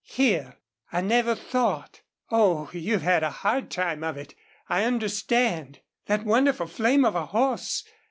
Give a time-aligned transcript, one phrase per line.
[0.03, 0.55] "Here.
[0.91, 2.01] I never thought.
[2.31, 4.33] Oh, you've had a hard time of it!
[4.67, 5.81] I understand.
[6.07, 7.83] That wonderful flame of a horse!